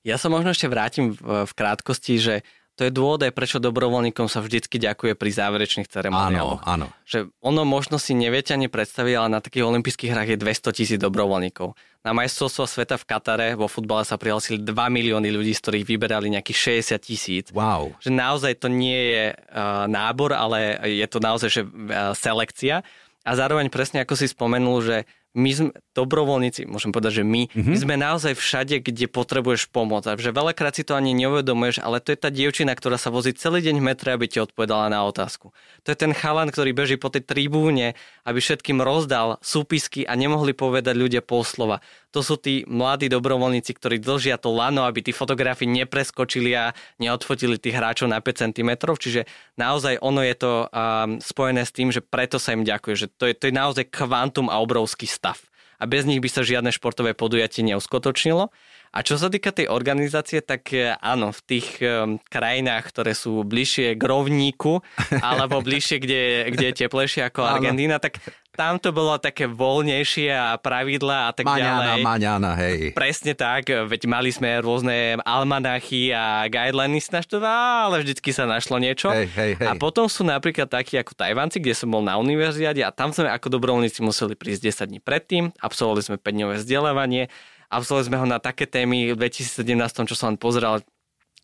[0.01, 2.35] Ja sa možno ešte vrátim v, krátkosti, že
[2.81, 6.65] to je dôvod aj prečo dobrovoľníkom sa vždycky ďakuje pri záverečných ceremoniáloch.
[6.65, 7.05] Áno, áno.
[7.05, 10.97] Že ono možno si neviete ani predstaviť, ale na takých olympijských hrách je 200 tisíc
[10.97, 11.77] dobrovoľníkov.
[12.01, 16.33] Na majstrovstvo sveta v Katare vo futbale sa prihlásili 2 milióny ľudí, z ktorých vyberali
[16.33, 17.45] nejakých 60 tisíc.
[17.53, 17.93] Wow.
[18.01, 22.81] Že naozaj to nie je uh, nábor, ale je to naozaj že, uh, selekcia.
[23.21, 24.97] A zároveň presne ako si spomenul, že
[25.31, 27.71] my sme dobrovoľníci, môžem povedať, že my, mm-hmm.
[27.71, 30.03] my sme naozaj všade, kde potrebuješ pomoc.
[30.03, 33.31] A že veľakrát si to ani neuvedomuješ, ale to je tá dievčina, ktorá sa vozí
[33.31, 35.55] celý deň v metre, aby ti odpovedala na otázku.
[35.83, 37.95] To je ten chalan, ktorý beží po tej tribúne,
[38.27, 41.79] aby všetkým rozdal súpisky a nemohli povedať ľudia pol slova.
[42.11, 47.55] To sú tí mladí dobrovoľníci, ktorí držia to lano, aby tí fotografi nepreskočili a neodfotili
[47.55, 48.71] tých hráčov na 5 cm.
[48.75, 49.21] Čiže
[49.55, 53.31] naozaj ono je to um, spojené s tým, že preto sa im ďakuje, že to
[53.31, 55.39] je, to je naozaj kvantum a obrovský stav.
[55.81, 58.53] A bez nich by sa žiadne športové podujatie neuskutočnilo.
[58.91, 63.41] A čo sa týka tej organizácie, tak e, áno, v tých um, krajinách, ktoré sú
[63.47, 64.83] bližšie k rovníku,
[65.25, 66.21] alebo bližšie, kde,
[66.51, 68.19] kde je teplejšie ako Argentína, tak
[68.51, 72.01] tam to bolo také voľnejšie a pravidla a tak maňana, ďalej.
[72.03, 72.77] Maňana, hej.
[72.91, 79.07] Presne tak, veď mali sme rôzne almanachy a guidelines naštova, ale vždycky sa našlo niečo.
[79.09, 79.67] Hej, hej, hej.
[79.67, 83.31] A potom sú napríklad takí ako Tajvanci, kde som bol na univerziade a tam sme
[83.31, 87.31] ako dobrovoľníci museli prísť 10 dní predtým, absolvovali sme 5-dňové vzdelávanie
[87.71, 89.63] Absolvovali sme ho na také témy v 2017,
[90.03, 90.83] čo som len pozeral,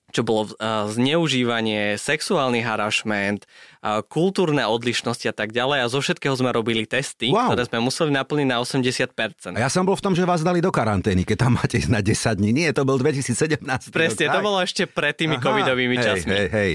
[0.07, 3.43] čo bolo uh, zneužívanie, sexuálny harašment,
[3.83, 5.83] uh, kultúrne odlišnosti a tak ďalej.
[5.83, 7.51] A zo všetkého sme robili testy, wow.
[7.51, 9.59] ktoré sme museli naplniť na 80%.
[9.59, 11.91] A ja som bol v tom, že vás dali do karantény, keď tam máte ísť
[11.91, 12.51] na 10 dní.
[12.55, 13.59] Nie, to bol 2017.
[13.91, 16.31] Presne, rok, to bolo ešte pred tými Aha, covidovými hej, časmi.
[16.31, 16.73] Hej, hej.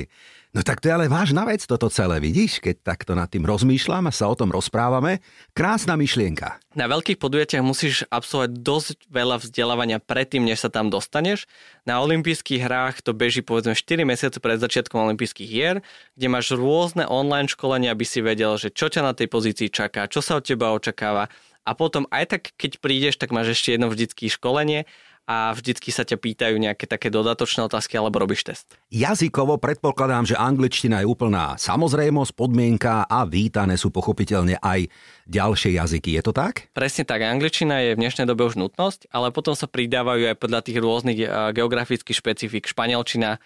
[0.52, 2.60] No tak to je ale vážna vec toto celé, vidíš?
[2.60, 5.24] Keď takto nad tým rozmýšľam a sa o tom rozprávame.
[5.56, 6.60] Krásna myšlienka.
[6.76, 11.48] Na veľkých podujatiach musíš absolvovať dosť veľa vzdelávania predtým, než sa tam dostaneš.
[11.88, 15.80] Na olympijských hrách to beží povedzme 4 mesiace pred začiatkom olympijských hier,
[16.20, 20.04] kde máš rôzne online školenia, aby si vedel, že čo ťa na tej pozícii čaká,
[20.04, 21.32] čo sa od teba očakáva.
[21.64, 24.84] A potom aj tak, keď prídeš, tak máš ešte jedno vždycky školenie
[25.22, 28.66] a vždycky sa ťa pýtajú nejaké také dodatočné otázky alebo robíš test.
[28.90, 34.90] Jazykovo predpokladám, že angličtina je úplná samozrejmosť, podmienka a vítané sú pochopiteľne aj
[35.30, 36.18] ďalšie jazyky.
[36.18, 36.68] Je to tak?
[36.74, 37.22] Presne tak.
[37.22, 41.18] Angličtina je v dnešnej dobe už nutnosť, ale potom sa pridávajú aj podľa tých rôznych
[41.22, 43.38] eh, geografických špecifik španielčina,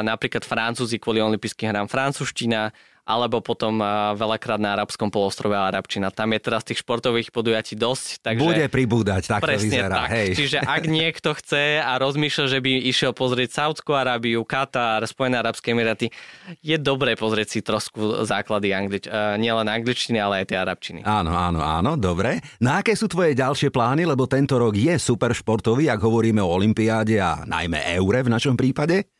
[0.00, 2.72] napríklad Francúzi kvôli olympijským hrám francúzština,
[3.10, 3.82] alebo potom
[4.14, 6.14] veľakrát na arabskom polostrove Arabčina.
[6.14, 8.22] Tam je teraz tých športových podujatí dosť.
[8.22, 9.96] Takže Bude pribúdať, tak presne to vyzerá.
[10.06, 10.08] Tak.
[10.14, 10.28] Hej.
[10.38, 15.74] Čiže ak niekto chce a rozmýšľa, že by išiel pozrieť Saudskú Arábiu, Katar, Spojené Arabské
[15.74, 16.14] Emiráty,
[16.62, 21.00] je dobré pozrieť si trošku základy anglič- nielen angličtiny, ale aj tie arabčiny.
[21.02, 22.38] Áno, áno, áno, dobre.
[22.62, 26.50] Na aké sú tvoje ďalšie plány, lebo tento rok je super športový, ak hovoríme o
[26.52, 29.19] Olympiáde a najmä Eure v našom prípade?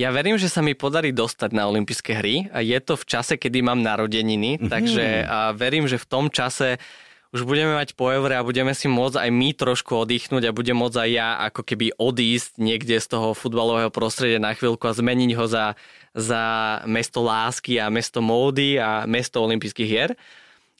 [0.00, 2.48] Ja verím, že sa mi podarí dostať na olympijské hry.
[2.56, 4.72] Je to v čase, kedy mám narodeniny, mm-hmm.
[4.72, 5.28] takže
[5.60, 6.80] verím, že v tom čase
[7.36, 10.74] už budeme mať po eure a budeme si môcť aj my trošku oddychnúť a budem
[10.74, 15.30] môcť aj ja ako keby odísť niekde z toho futbalového prostredia na chvíľku a zmeniť
[15.36, 15.78] ho za,
[16.16, 16.42] za
[16.88, 20.10] mesto lásky a mesto módy a mesto olympijských hier.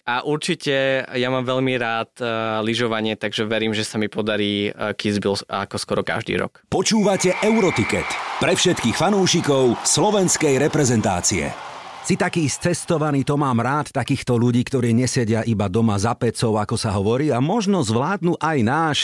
[0.09, 2.29] A určite ja mám veľmi rád uh,
[2.65, 6.65] lyžovanie, takže verím, že sa mi podarí uh, Kitzbühel ako skoro každý rok.
[6.73, 8.09] Počúvate Euroticket
[8.41, 11.53] pre všetkých fanúšikov slovenskej reprezentácie.
[12.01, 16.75] Si taký cestovaný, to mám rád, takýchto ľudí, ktorí nesedia iba doma za pecou, ako
[16.81, 18.99] sa hovorí, a možno zvládnu aj náš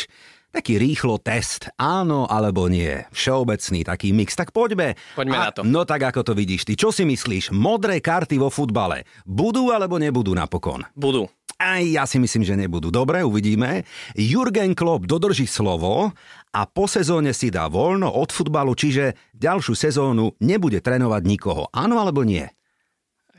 [0.56, 3.04] taký rýchlo test, áno alebo nie.
[3.12, 4.32] Všeobecný taký mix.
[4.32, 4.96] Tak poďme.
[5.12, 5.60] Poďme A, na to.
[5.68, 6.72] No tak ako to vidíš ty.
[6.72, 7.52] Čo si myslíš?
[7.52, 9.04] Modré karty vo futbale.
[9.28, 10.88] Budú alebo nebudú napokon?
[10.96, 11.28] Budú.
[11.56, 12.88] Aj ja si myslím, že nebudú.
[12.92, 13.84] Dobre, uvidíme.
[14.16, 16.12] Jurgen Klopp dodrží slovo
[16.52, 21.68] a po sezóne si dá voľno od futbalu, čiže ďalšiu sezónu nebude trénovať nikoho.
[21.72, 22.48] Áno alebo nie?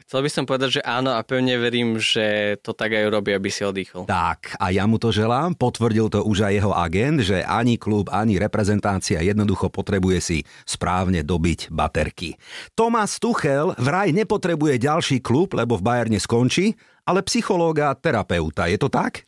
[0.07, 3.51] Chcel by som povedať, že áno a pevne verím, že to tak aj urobí, aby
[3.51, 4.07] si oddychol.
[4.07, 5.51] Tak, a ja mu to želám.
[5.51, 11.27] Potvrdil to už aj jeho agent, že ani klub, ani reprezentácia jednoducho potrebuje si správne
[11.27, 12.39] dobiť baterky.
[12.71, 18.71] Tomás Tuchel vraj nepotrebuje ďalší klub, lebo v Bajerne skončí, ale psychológa a terapeuta.
[18.71, 19.26] Je to tak?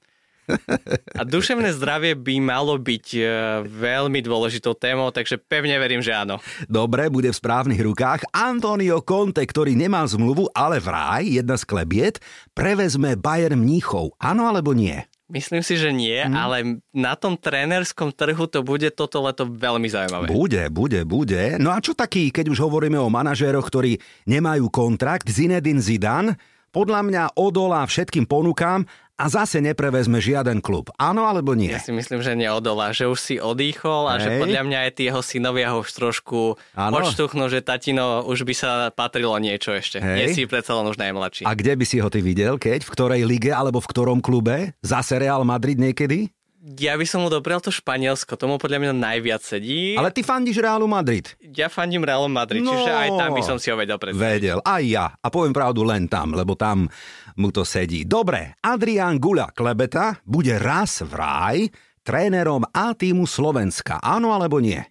[1.19, 3.21] A duševné zdravie by malo byť e,
[3.67, 6.41] veľmi dôležitou témou, takže pevne verím, že áno.
[6.65, 8.27] Dobre, bude v správnych rukách.
[8.33, 12.15] Antonio Conte, ktorý nemá zmluvu, ale vraj, jedna z klebiet,
[12.51, 14.17] prevezme Bayern Mníchov.
[14.17, 15.05] Áno alebo nie?
[15.29, 16.33] Myslím si, že nie, hmm.
[16.33, 20.25] ale na tom trénerskom trhu to bude toto leto veľmi zaujímavé.
[20.25, 21.61] Bude, bude, bude.
[21.61, 26.33] No a čo taký, keď už hovoríme o manažéroch, ktorí nemajú kontrakt, Zinedine Zidane,
[26.69, 28.85] podľa mňa odolá všetkým ponukám
[29.19, 30.87] a zase neprevezme žiaden klub.
[30.95, 31.75] Áno alebo nie?
[31.75, 34.23] Ja si myslím, že neodolá, že už si odýchol a Hej.
[34.23, 38.53] že podľa mňa aj tí jeho synovia ho už trošku odštuchnú, že tatino už by
[38.55, 39.99] sa patrilo niečo ešte.
[39.99, 40.15] Hej.
[40.15, 41.43] Nie si predsa len už najmladší.
[41.43, 42.87] A kde by si ho ty videl, keď?
[42.87, 44.71] V ktorej lige alebo v ktorom klube?
[44.79, 46.31] Zase Real Madrid niekedy?
[46.59, 49.95] Ja by som mu doprial to Španielsko, tomu podľa mňa najviac sedí.
[49.95, 51.31] Ale ty fandíš Realu Madrid.
[51.55, 54.19] Ja fandím Realu Madrid, no, čiže aj tam by som si ho vedel predstaviť.
[54.19, 55.07] Vedel, aj ja.
[55.07, 56.91] A poviem pravdu len tam, lebo tam
[57.39, 58.03] mu to sedí.
[58.03, 61.57] Dobre, Adrián Gula Klebeta bude raz v raj
[62.03, 64.03] trénerom A týmu Slovenska.
[64.03, 64.83] Áno alebo nie?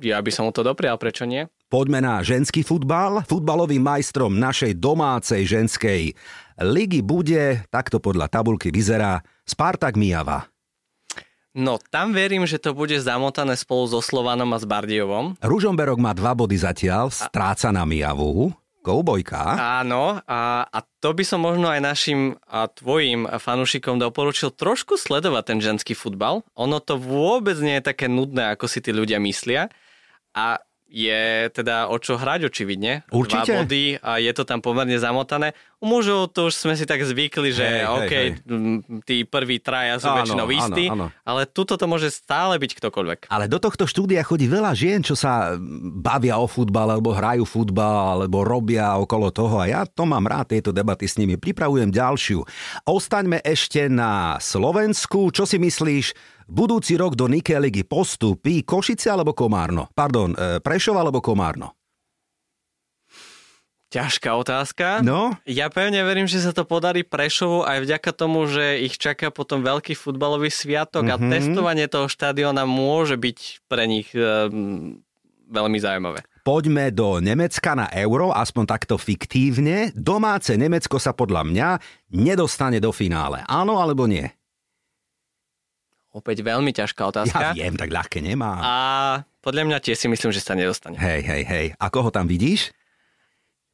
[0.00, 1.48] Ja by som mu to doprial, prečo nie?
[1.72, 3.24] Poďme na ženský futbal.
[3.24, 6.12] Futbalovým majstrom našej domácej ženskej
[6.60, 10.46] ligy bude, takto podľa tabulky vyzerá, Spartak Mijava.
[11.50, 15.34] No, tam verím, že to bude zamotané spolu so Slovanom a s Bardiovom.
[15.42, 18.54] Ružomberok má dva body zatiaľ, stráca na Mijavu.
[18.80, 19.60] Koubojka.
[19.84, 25.42] Áno, a, a to by som možno aj našim a tvojim fanúšikom doporučil trošku sledovať
[25.52, 26.40] ten ženský futbal.
[26.56, 29.68] Ono to vôbec nie je také nudné, ako si tí ľudia myslia.
[30.32, 33.06] A je teda o čo hrať očividne.
[33.14, 33.46] Určite.
[33.46, 35.54] Dva body a je to tam pomerne zamotané.
[35.80, 38.28] U mužov to už sme si tak zvykli, že hey, OK, hey.
[39.08, 41.24] tí prví traja sú áno, väčšinou istí, áno, áno.
[41.24, 43.18] ale tuto to môže stále byť ktokoľvek.
[43.32, 45.56] Ale do tohto štúdia chodí veľa žien, čo sa
[45.96, 50.52] bavia o futbal, alebo hrajú futbal, alebo robia okolo toho a ja to mám rád,
[50.52, 51.40] tieto debaty s nimi.
[51.40, 52.44] Pripravujem ďalšiu.
[52.84, 55.32] Ostaňme ešte na Slovensku.
[55.32, 56.12] Čo si myslíš,
[56.50, 59.88] budúci rok do Nike ligy postupí Košice alebo Komárno?
[59.94, 61.78] Pardon, e, Prešov alebo Komárno?
[63.90, 65.02] Ťažká otázka.
[65.02, 65.34] No?
[65.42, 69.66] Ja pevne verím, že sa to podarí Prešovu aj vďaka tomu, že ich čaká potom
[69.66, 71.22] veľký futbalový sviatok mm-hmm.
[71.22, 71.30] a mhm.
[71.34, 75.02] testovanie toho štadiona môže byť pre nich um,
[75.50, 76.22] veľmi zaujímavé.
[76.46, 79.92] Poďme do Nemecka na euro, aspoň takto fiktívne.
[79.92, 81.68] Domáce Nemecko sa podľa mňa
[82.14, 83.42] nedostane do finále.
[83.44, 84.24] Áno alebo nie?
[86.10, 87.54] Opäť veľmi ťažká otázka.
[87.54, 88.58] Ja viem, tak ľahké nemá.
[88.58, 88.74] A
[89.46, 90.98] podľa mňa tiež si myslím, že sa nedostane.
[90.98, 91.66] Hej, hej, hej.
[91.78, 92.74] A koho tam vidíš?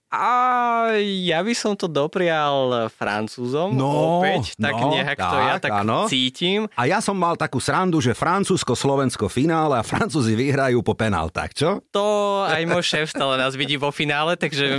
[0.07, 5.55] A ja by som to doprial Francúzom no, opäť, tak no, nejak tak, to ja
[5.59, 6.07] tak áno.
[6.07, 6.71] cítim.
[6.79, 11.83] A ja som mal takú srandu, že Francúzsko-Slovensko finále a Francúzi vyhrajú po penáltach, čo?
[11.91, 14.79] To aj môj šéf stále nás vidí vo finále, takže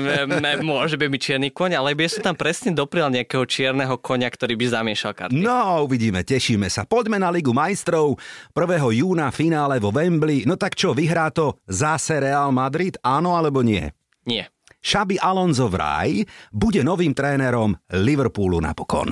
[0.63, 4.55] môže byť mi čierny koň, ale by som tam presne doprial nejakého čierneho konia, ktorý
[4.55, 5.35] by zamiešal karty.
[5.35, 6.87] No, uvidíme, tešíme sa.
[6.87, 8.15] Poďme na Ligu majstrov.
[8.55, 9.03] 1.
[9.03, 10.47] júna finále vo Wembley.
[10.47, 12.95] No tak čo, vyhrá to zase Real Madrid?
[13.03, 13.91] Áno alebo nie?
[14.23, 14.47] Nie.
[14.87, 19.11] Šabi Alonso vraj bude novým trénerom Liverpoolu napokon.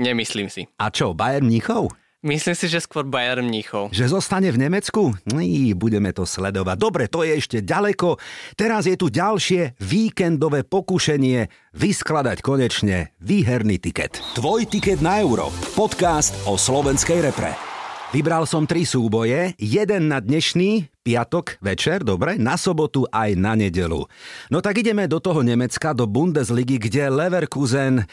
[0.00, 0.64] Nemyslím si.
[0.80, 1.92] A čo, Bayern Mníchov?
[2.24, 3.92] Myslím si, že skôr Bayern Mníchov.
[3.92, 5.12] Že zostane v Nemecku?
[5.28, 6.76] Í, budeme to sledovať.
[6.80, 8.16] Dobre, to je ešte ďaleko.
[8.56, 14.24] Teraz je tu ďalšie víkendové pokušenie vyskladať konečne výherný tiket.
[14.40, 15.52] Tvoj tiket na euro.
[15.76, 17.75] Podcast o slovenskej repre.
[18.14, 24.06] Vybral som tri súboje, jeden na dnešný piatok večer, dobre, na sobotu aj na nedelu.
[24.46, 28.06] No tak ideme do toho Nemecka, do Bundesligy, kde Leverkusen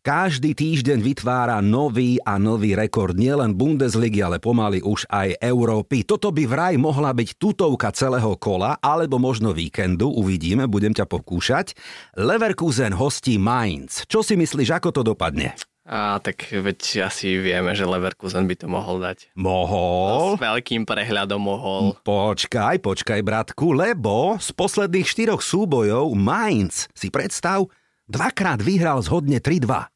[0.00, 6.08] každý týždeň vytvára nový a nový rekord nielen Bundesligy, ale pomaly už aj Európy.
[6.08, 11.76] Toto by vraj mohla byť tutovka celého kola, alebo možno víkendu, uvidíme, budem ťa pokúšať.
[12.16, 14.08] Leverkusen hostí Mainz.
[14.08, 15.52] Čo si myslíš, ako to dopadne?
[15.84, 19.36] A tak veď asi vieme, že Leverkusen by to mohol dať.
[19.36, 20.40] Mohol?
[20.40, 21.92] S veľkým prehľadom mohol.
[22.00, 27.68] Počkaj, počkaj, bratku, lebo z posledných štyroch súbojov Mainz, si predstav,
[28.08, 29.92] dvakrát vyhral zhodne 3-2.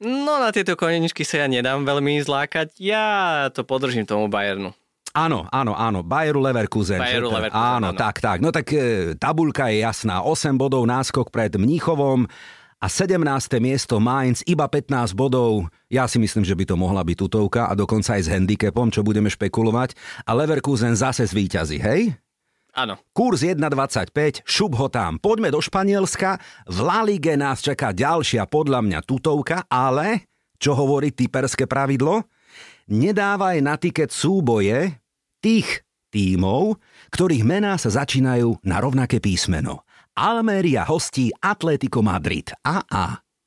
[0.00, 2.72] No na tieto koneničky sa ja nedám veľmi zlákať.
[2.80, 3.04] Ja
[3.52, 4.72] to podržím tomu Bayernu.
[5.12, 6.96] Áno, áno, áno, Bayeru Leverkusen.
[6.96, 8.38] Bayeru Leverkusen, áno, áno, tak, tak.
[8.40, 10.24] No tak e, tabulka je jasná.
[10.24, 12.30] 8 bodov náskok pred Mníchovom
[12.80, 13.20] a 17.
[13.60, 15.68] miesto Mainz iba 15 bodov.
[15.92, 19.04] Ja si myslím, že by to mohla byť tutovka a dokonca aj s handicapom, čo
[19.04, 19.92] budeme špekulovať.
[20.24, 22.16] A Leverkusen zase zvýťazí, hej?
[22.72, 22.96] Áno.
[23.12, 25.20] Kurs 1,25, šup ho tam.
[25.20, 26.40] Poďme do Španielska.
[26.70, 32.24] V La Ligue nás čaká ďalšia podľa mňa tutovka, ale čo hovorí typerské pravidlo?
[32.88, 34.96] Nedávaj na tiket súboje
[35.44, 36.80] tých tímov,
[37.12, 39.84] ktorých mená sa začínajú na rovnaké písmeno.
[40.20, 42.52] Almeria hostí Atletico Madrid.
[42.60, 43.04] A, a.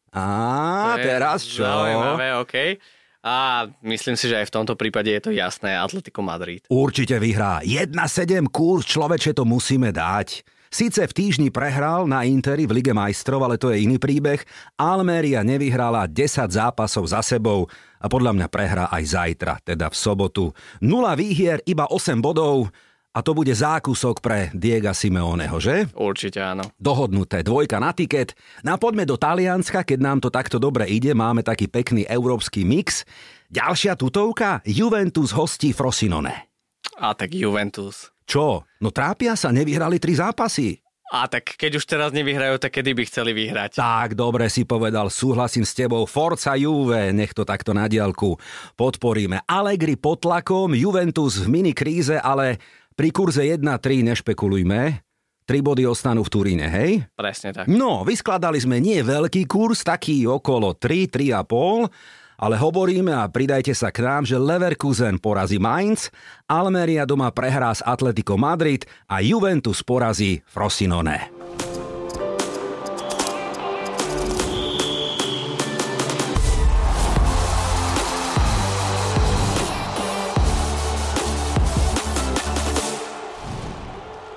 [0.09, 1.61] A teraz čo?
[1.61, 2.81] Zaujímavé, okay.
[3.21, 6.65] A myslím si, že aj v tomto prípade je to jasné, Atletico Madrid.
[6.73, 7.61] Určite vyhrá.
[7.61, 10.41] 1-7 kurz, človeče, to musíme dať.
[10.73, 14.41] Sice v týždni prehral na Interi v Lige majstrov, ale to je iný príbeh.
[14.73, 17.69] Almeria nevyhrala 10 zápasov za sebou
[18.01, 20.49] a podľa mňa prehrá aj zajtra, teda v sobotu.
[20.81, 22.73] 0 výhier, iba 8 bodov.
[23.13, 25.85] A to bude zákusok pre Diega Simeoneho, že?
[25.93, 26.65] Určite áno.
[26.81, 28.33] Dohodnuté, dvojka na tiket.
[28.65, 33.05] No poďme do Talianska, keď nám to takto dobre ide, máme taký pekný európsky mix.
[33.53, 36.49] Ďalšia tutovka, Juventus hostí Frosinone.
[36.97, 38.09] A tak Juventus.
[38.25, 38.65] Čo?
[38.81, 40.81] No trápia sa, nevyhrali tri zápasy.
[41.13, 43.77] A tak keď už teraz nevyhrajú, tak kedy by chceli vyhrať?
[43.77, 46.09] Tak, dobre si povedal, súhlasím s tebou.
[46.09, 48.33] Forca Juve, nech to takto na diálku
[48.73, 49.45] podporíme.
[49.45, 52.57] Allegri pod tlakom, Juventus v mini kríze, ale
[52.93, 55.01] pri kurze 1-3 nešpekulujme.
[55.43, 57.03] Tri body ostanú v Turíne, hej?
[57.19, 57.67] Presne tak.
[57.67, 63.91] No, vyskladali sme nie veľký kurz, taký okolo 3, 3,5, ale hovoríme a pridajte sa
[63.91, 66.07] k nám, že Leverkusen porazí Mainz,
[66.47, 71.32] Almeria doma prehrá s Atletico Madrid a Juventus porazí Frosinone.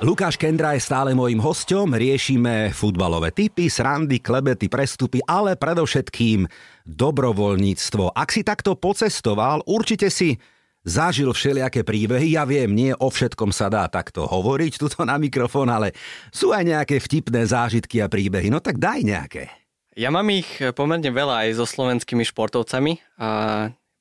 [0.04, 6.44] Lukáš Kendra je stále mojim hostom, riešime futbalové typy, srandy, klebety, prestupy, ale predovšetkým
[6.84, 8.12] dobrovoľníctvo.
[8.12, 10.36] Ak si takto pocestoval, určite si
[10.84, 12.36] zažil všelijaké príbehy.
[12.36, 15.96] Ja viem, nie o všetkom sa dá takto hovoriť tuto na mikrofón, ale
[16.28, 18.52] sú aj nejaké vtipné zážitky a príbehy.
[18.52, 19.48] No tak daj nejaké.
[19.96, 23.00] Ja mám ich pomerne veľa aj so slovenskými športovcami.
[23.16, 23.28] A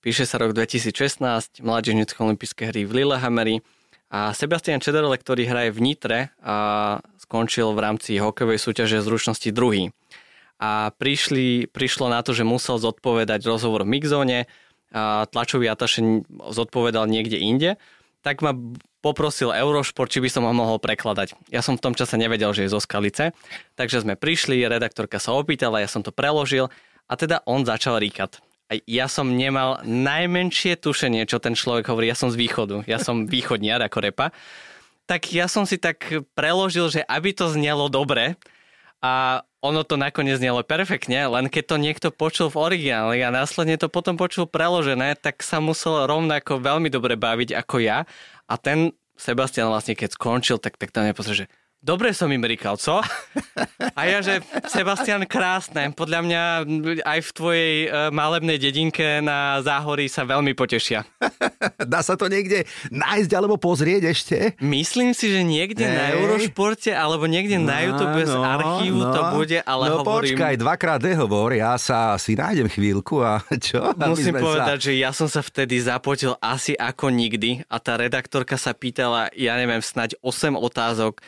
[0.04, 3.64] píše sa rok 2016, mládežnické olympijské hry v Lillehammeri
[4.16, 9.92] a Sebastian Čederle, ktorý hraje v Nitre, a skončil v rámci hokejovej súťaže zručnosti druhý.
[10.56, 14.48] A prišli, prišlo na to, že musel zodpovedať rozhovor v mixzone,
[14.96, 17.76] a tlačový ataše zodpovedal niekde inde,
[18.24, 18.56] tak ma
[19.04, 21.36] poprosil Eurošport, či by som ho mohol prekladať.
[21.52, 23.36] Ja som v tom čase nevedel, že je zo Skalice,
[23.76, 26.72] takže sme prišli, redaktorka sa opýtala, ja som to preložil
[27.12, 28.40] a teda on začal ríkať
[28.90, 32.10] ja som nemal najmenšie tušenie, čo ten človek hovorí.
[32.10, 34.34] Ja som z východu, ja som východniar ako repa.
[35.06, 36.02] Tak ja som si tak
[36.34, 38.34] preložil, že aby to znelo dobre,
[39.06, 43.78] a ono to nakoniec znelo perfektne, len keď to niekto počul v origináli a následne
[43.78, 48.10] to potom počul preložené, tak sa musel rovnako veľmi dobre baviť ako ja.
[48.50, 51.48] A ten Sebastian vlastne keď skončil, tak, tak tam nepozrie, že
[51.86, 52.98] Dobre som im rýkal, co?
[53.94, 55.94] A ja, že Sebastian, krásne.
[55.94, 56.44] Podľa mňa
[57.06, 61.06] aj v tvojej uh, malebnej dedinke na Záhorí sa veľmi potešia.
[61.94, 64.38] Dá sa to niekde nájsť alebo pozrieť ešte?
[64.66, 65.94] Myslím si, že niekde hey.
[65.94, 69.14] na Eurošporte alebo niekde no, na YouTube no, z archívu no.
[69.14, 70.34] to bude, ale no, hovorím...
[70.34, 73.94] počkaj, dvakrát nehovor, ja sa si nájdem chvíľku a čo?
[73.94, 74.86] Musím povedať, sa...
[74.90, 79.54] že ja som sa vtedy zapotil asi ako nikdy a tá redaktorka sa pýtala, ja
[79.54, 81.22] neviem, snať 8 otázok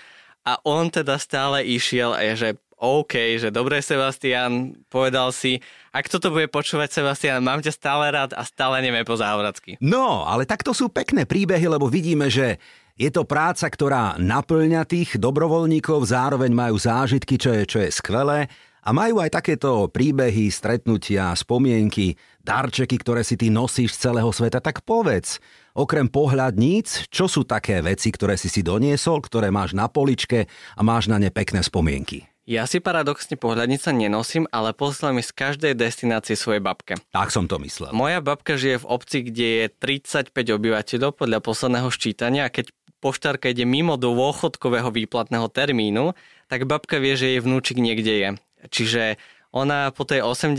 [0.48, 5.60] a on teda stále išiel a je, že OK, že dobre Sebastian, povedal si,
[5.92, 9.76] ak toto bude počúvať Sebastian, mám ťa stále rád a stále neviem po záhoracky.
[9.84, 12.62] No, ale takto sú pekné príbehy, lebo vidíme, že
[12.96, 18.46] je to práca, ktorá naplňa tých dobrovoľníkov, zároveň majú zážitky, čo je, čo je skvelé
[18.88, 24.64] a majú aj takéto príbehy, stretnutia, spomienky, darčeky, ktoré si ty nosíš z celého sveta.
[24.64, 25.44] Tak povedz,
[25.78, 30.82] okrem pohľadníc, čo sú také veci, ktoré si si doniesol, ktoré máš na poličke a
[30.82, 32.26] máš na ne pekné spomienky?
[32.48, 36.96] Ja si paradoxne pohľadnica nenosím, ale poslal mi z každej destinácie svojej babke.
[37.12, 37.92] Tak som to myslel.
[37.92, 42.72] Moja babka žije v obci, kde je 35 obyvateľov podľa posledného ščítania a keď
[43.04, 46.16] poštárka ide mimo dôchodkového výplatného termínu,
[46.48, 48.30] tak babka vie, že jej vnúčik niekde je.
[48.72, 49.04] Čiže
[49.52, 50.56] ona po tej 80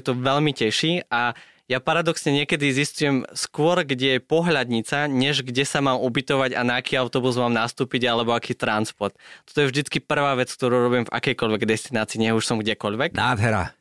[0.00, 5.82] to veľmi teší a ja paradoxne niekedy zistujem skôr, kde je pohľadnica, než kde sa
[5.82, 9.18] mám ubytovať a na aký autobus mám nastúpiť alebo aký transport.
[9.50, 13.18] Toto je vždycky prvá vec, ktorú robím v akejkoľvek destinácii, nech už som kdekoľvek.
[13.18, 13.74] Nádhera.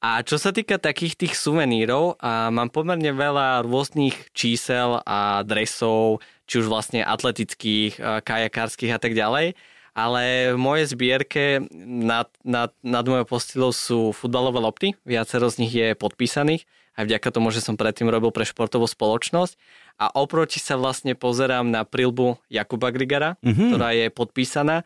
[0.00, 6.24] A čo sa týka takých tých suvenírov, a mám pomerne veľa rôznych čísel a dresov,
[6.48, 9.52] či už vlastne atletických, kajakárskych a tak ďalej
[9.90, 15.74] ale v mojej zbierke nad, nad, nad mojou postilou sú futbalové lopty, viacero z nich
[15.74, 16.62] je podpísaných,
[16.98, 19.54] aj vďaka tomu, že som predtým robil pre športovú spoločnosť
[20.00, 23.68] a oproti sa vlastne pozerám na prilbu Jakuba Grigara, mm-hmm.
[23.70, 24.82] ktorá je podpísaná.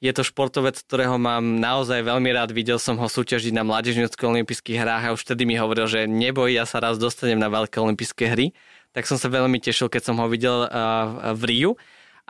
[0.00, 2.56] Je to športovec, ktorého mám naozaj veľmi rád.
[2.56, 6.48] Videl som ho súťažiť na mládežnických olympijských hrách a už vtedy mi hovoril, že neboj,
[6.48, 8.56] ja sa raz dostanem na veľké olympijské hry.
[8.96, 11.72] Tak som sa veľmi tešil, keď som ho videl uh, v Riu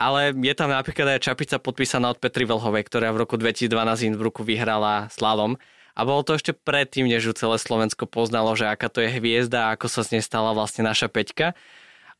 [0.01, 4.07] ale je tam napríklad aj čapica podpísaná od Petri Velhovej, ktorá v roku 2012 v
[4.09, 5.61] Innsbrucku vyhrala slalom.
[5.97, 9.69] A bolo to ešte predtým, než ju celé Slovensko poznalo, že aká to je hviezda
[9.69, 11.57] a ako sa z nej stala vlastne naša Peťka.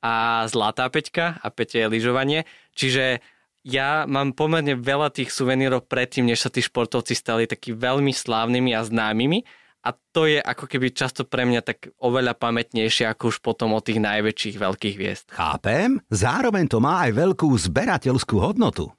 [0.01, 2.39] A zlatá Peťka a Peťa je lyžovanie.
[2.73, 3.21] Čiže
[3.61, 8.73] ja mám pomerne veľa tých suvenírov predtým, než sa tí športovci stali takí veľmi slávnymi
[8.73, 9.45] a známymi
[9.81, 13.81] a to je ako keby často pre mňa tak oveľa pamätnejšie ako už potom o
[13.81, 15.25] tých najväčších veľkých hviezd.
[15.33, 18.93] Chápem, zároveň to má aj veľkú zberateľskú hodnotu.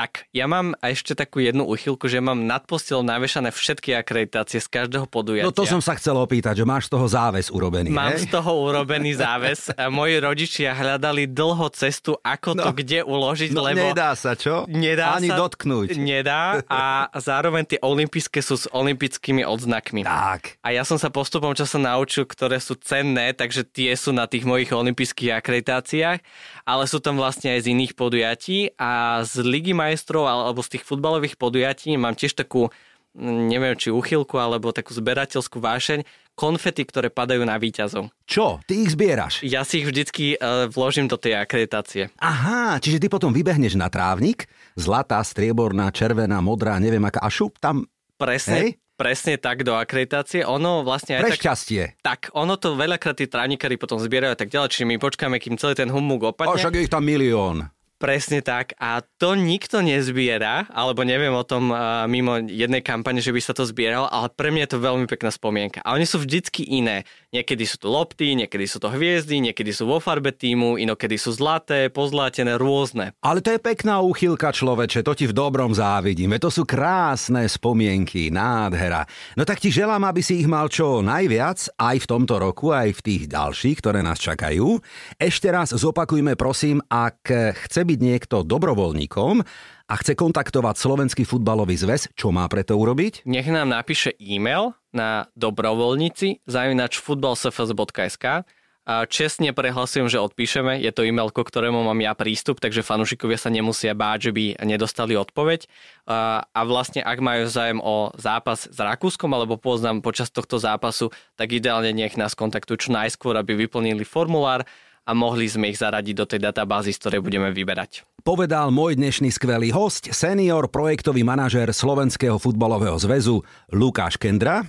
[0.00, 4.64] Tak, ja mám ešte takú jednu uchylku, že mám nad postelou navešané všetky akreditácie z
[4.64, 5.44] každého podujatia.
[5.44, 8.24] No to som sa chcel opýtať, že máš z toho záves urobený, Mám hej?
[8.24, 9.68] z toho urobený záves.
[9.92, 12.72] Moji rodičia hľadali dlho cestu, ako to No.
[12.72, 13.92] kde uložiť, No lebo...
[13.92, 14.64] nedá sa, čo?
[14.72, 15.92] Nedá Ani sa, dotknúť.
[16.00, 16.82] Nedá a
[17.20, 20.00] zároveň tie olympijské sú s olympickými odznakmi.
[20.00, 20.56] Tak.
[20.64, 24.48] A ja som sa postupom času naučil, ktoré sú cenné, takže tie sú na tých
[24.48, 26.24] mojich olympijských akreditáciách,
[26.64, 30.86] ale sú tam vlastne aj z iných podujatí a z Ligy majstrov alebo z tých
[30.86, 32.70] futbalových podujatí mám tiež takú,
[33.18, 36.06] mm, neviem či uchylku alebo takú zberateľskú vášeň,
[36.38, 38.08] konfety, ktoré padajú na výťazov.
[38.24, 38.64] Čo?
[38.64, 39.44] Ty ich zbieraš?
[39.44, 42.08] Ja si ich vždycky uh, vložím do tej akreditácie.
[42.16, 47.60] Aha, čiže ty potom vybehneš na trávnik, zlatá, strieborná, červená, modrá, neviem aká, a šup
[47.60, 47.84] tam,
[48.20, 48.68] Presne, Hej.
[49.00, 50.44] presne tak do akreditácie.
[50.44, 51.40] Ono vlastne aj pre tak...
[51.40, 51.82] šťastie.
[52.04, 55.56] Tak, ono to veľakrát tí trávnikári potom zbierajú a tak ďalej, čiže my počkáme, kým
[55.56, 56.60] celý ten humuk O, opadne.
[56.60, 57.72] však je ich tam milión.
[58.00, 58.72] Presne tak.
[58.80, 61.68] A to nikto nezbiera, alebo neviem o tom
[62.08, 65.28] mimo jednej kampane, že by sa to zbieralo, ale pre mňa je to veľmi pekná
[65.28, 65.84] spomienka.
[65.84, 67.04] A oni sú vždycky iné.
[67.36, 71.36] Niekedy sú to lopty, niekedy sú to hviezdy, niekedy sú vo farbe týmu, inokedy sú
[71.36, 73.12] zlaté, pozlátené, rôzne.
[73.20, 76.40] Ale to je pekná úchylka, človeče, to ti v dobrom závidíme.
[76.40, 79.04] To sú krásne spomienky, nádhera.
[79.36, 82.96] No tak ti želám, aby si ich mal čo najviac, aj v tomto roku, aj
[82.96, 84.80] v tých ďalších, ktoré nás čakajú.
[85.20, 87.28] Ešte raz zopakujme, prosím, ak
[87.68, 89.42] chce byť niekto dobrovoľníkom
[89.90, 93.26] a chce kontaktovať Slovenský futbalový zväz, čo má preto urobiť?
[93.26, 98.46] Nech nám napíše e-mail na dobrovoľníci zavinač futbalsfs.sk
[98.90, 100.82] a čestne prehlasujem, že odpíšeme.
[100.82, 104.44] Je to e-mail, ko ktorému mám ja prístup, takže fanúšikovia sa nemusia báť, že by
[104.66, 105.68] nedostali odpoveď.
[106.10, 111.54] A vlastne, ak majú zájem o zápas s Rakúskom alebo poznám počas tohto zápasu, tak
[111.54, 114.66] ideálne nech nás kontaktujú čo najskôr, aby vyplnili formulár
[115.10, 118.06] a mohli sme ich zaradiť do tej databázy, z ktorej budeme vyberať.
[118.22, 123.42] Povedal môj dnešný skvelý host, senior projektový manažér Slovenského futbalového zväzu
[123.74, 124.62] Lukáš Kendra.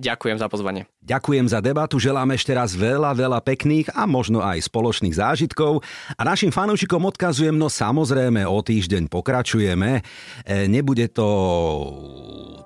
[0.00, 0.88] Ďakujem za pozvanie.
[1.04, 5.84] Ďakujem za debatu, želám ešte raz veľa, veľa pekných a možno aj spoločných zážitkov.
[6.16, 10.00] A našim fanúšikom odkazujem, no samozrejme o týždeň pokračujeme.
[10.00, 11.28] E, nebude to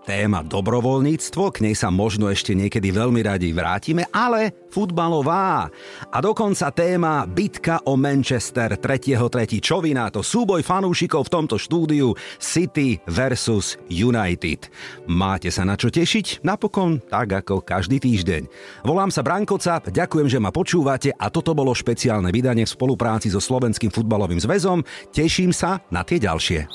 [0.04, 5.72] téma dobrovoľníctvo, k nej sa možno ešte niekedy veľmi radi vrátime, ale futbalová.
[6.12, 9.64] A dokonca téma bitka o Manchester 3.3.
[9.64, 10.20] Čo vy na to?
[10.20, 14.68] Súboj fanúšikov v tomto štúdiu City versus United.
[15.08, 16.44] Máte sa na čo tešiť?
[16.44, 18.50] Napokon tak ako každý týždeň.
[18.84, 23.32] Volám sa Branko Cap, ďakujem, že ma počúvate a toto bolo špeciálne vydanie v spolupráci
[23.32, 24.84] so Slovenským futbalovým zväzom.
[25.14, 26.66] Teším sa na tie ďalšie.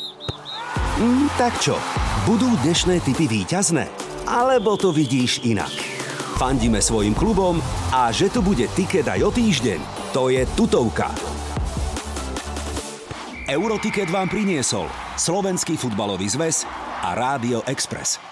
[0.99, 1.75] Mm, tak čo,
[2.25, 3.85] budú dnešné typy víťazné?
[4.29, 5.71] Alebo to vidíš inak?
[6.39, 7.59] Fandíme svojim klubom
[7.91, 9.79] a že tu bude tiket aj o týždeň,
[10.15, 11.11] to je tutovka.
[13.49, 14.85] Eurotiket vám priniesol
[15.17, 16.69] Slovenský futbalový zväz
[17.01, 18.28] a Rádio Express.